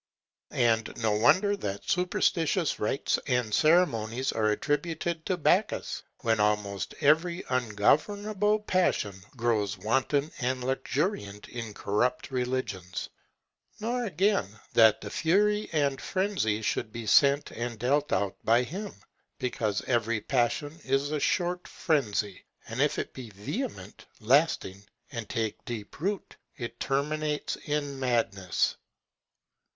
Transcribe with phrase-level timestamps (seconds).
[0.55, 7.43] And no wonder that superstitious rites and ceremonies are attributed to Bacchus, when almost every
[7.51, 13.09] ungovernable passion grows wanton and luxuriant in corrupt religions;
[13.79, 18.91] nor again, that fury and frenzy should be sent and dealt out by him,
[19.37, 24.81] because every passion is a short frenzy, and if it be vehement, lasting,
[25.11, 28.77] and take deep root, it terminates in madness.